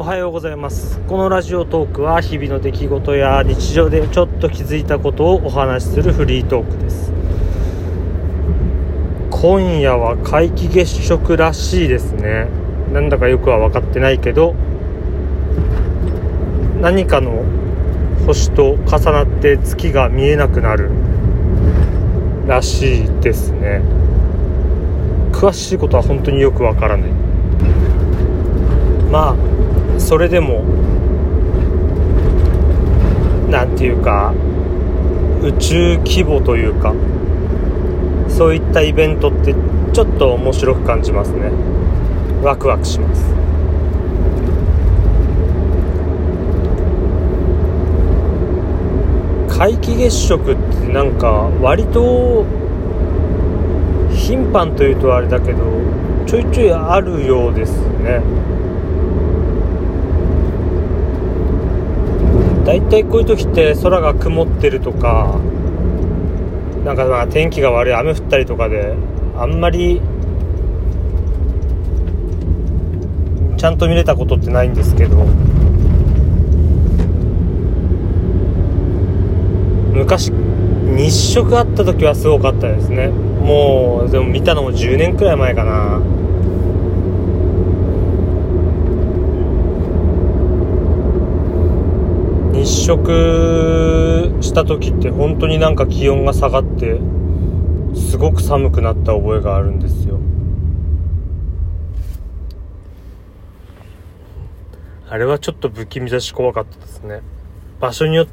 [0.00, 0.98] おはようございます。
[1.00, 7.12] このラジオトークは日々の出来事や日常でちょっと気づいたことをお話しするフリートークです。
[9.30, 12.48] 今夜は皆既月食らしいですね。
[12.94, 14.54] なんだかよくは分かってないけど
[16.80, 17.44] 何かの
[18.26, 20.88] 星と重なって月が見えなくなる
[22.46, 23.82] らしいですね。
[25.30, 27.10] 詳しいことは本当によくわからない。
[29.12, 29.49] まあ
[30.00, 30.64] それでも
[33.48, 34.34] 何て言うか
[35.42, 36.94] 宇宙規模というか
[38.28, 39.54] そういったイベントって
[39.92, 41.50] ちょっと面白く感じますね。
[42.42, 43.24] ワクワクします。
[49.48, 52.46] 皆既月食ってなんか割と
[54.10, 55.58] 頻繁というとあれだけど
[56.26, 58.22] ちょいちょいあるようですね。
[62.64, 65.38] 大体こういう時って空が曇ってるとか
[66.84, 68.94] なんかまあ天気が悪い雨降ったりとかで
[69.36, 70.00] あんまり
[73.56, 75.24] ちゃんと見れたことってないんですけど
[79.92, 80.32] 昔
[80.96, 83.08] 日食あった時はすごかったですね。
[83.08, 86.00] もうでも見たのも10年くらい前かな。
[92.90, 96.98] 日食した時って本当になんか気温が下がって
[97.94, 100.18] すごく寒くなった覚えがあるんですよ。
[105.08, 107.22] あれはちょっと不気味だし怖かったですね。
[107.80, 108.26] 場所によっ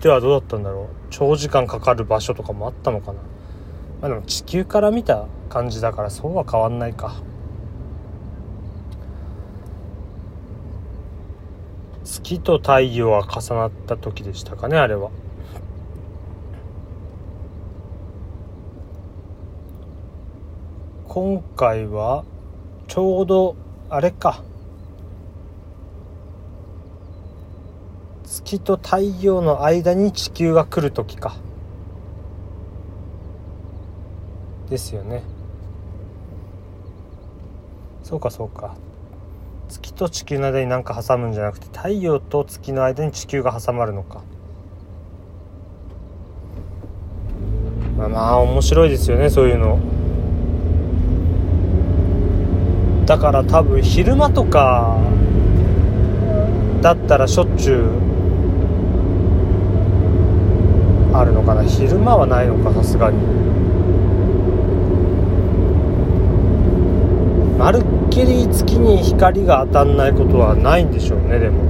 [0.00, 0.86] てはどうだったんだろう。
[1.10, 3.20] 長時間かかる場所とかもあったのかな。
[4.00, 7.22] まあでも地球から見た感じだからそうは変わんないか。
[12.06, 15.10] 月と太陽が重なった時でしたかねあれは。
[21.08, 22.24] 今回は
[22.86, 23.56] ちょうど
[23.90, 24.44] あれか。
[28.24, 31.34] 月と太陽の間に地球が来る時か。
[34.70, 35.24] ですよね。
[38.04, 38.76] そうかそうか。
[39.68, 44.22] 月と地球の間に何か挟むんじゃなくて太陽と月の間に地球が挟まるのか。
[47.98, 49.78] まあまあ面白いですよねそういうの。
[53.06, 54.98] だから多分昼間とか
[56.82, 57.84] だったらしょっちゅう
[61.16, 61.64] あるのかな。
[61.64, 63.16] 昼間はないのかさすがに。
[67.58, 71.64] まるっきり月に光が当たんないことはないんでしょうねでも。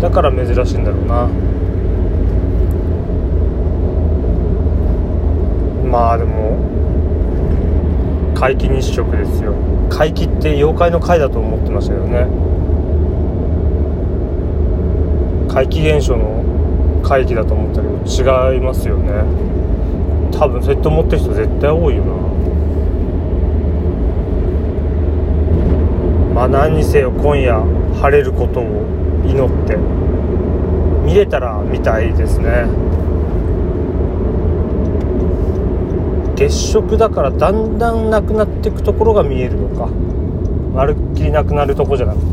[0.00, 1.28] だから珍しいんだろうな。
[5.90, 6.56] まあでも
[8.34, 9.54] 皆既日食ですよ。
[9.88, 12.26] 皆既って妖怪の怪だと思ってましたけどね。
[15.48, 16.42] 怪奇現象の
[17.04, 17.94] 怪奇だと思ったけど
[18.52, 19.12] 違いますよね。
[20.38, 22.12] 多分そうやって思ってる人絶対多いよな。
[26.34, 27.62] まあ何にせよ今夜
[28.00, 28.64] 晴れることを
[29.24, 29.76] 祈って。
[31.04, 32.66] 見れたら見たいですね。
[36.34, 39.88] 月食だからだんだんなくなっていくところが見えるのか。
[40.74, 42.24] まるっきりなくなるとこじゃなくて。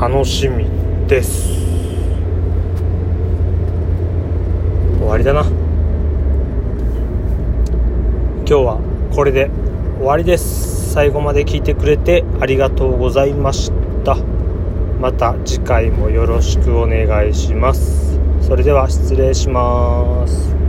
[0.00, 0.66] 楽しみ
[1.06, 1.48] です。
[4.98, 5.42] 終わりだな。
[8.46, 8.78] 今日は
[9.14, 9.48] これで
[9.98, 10.92] 終わりです。
[10.92, 13.70] 最後まで聞いてくれてありがとうございまし
[14.04, 14.16] た。
[15.00, 18.18] また次回もよろしくお願いします。
[18.40, 20.63] それでは失礼します。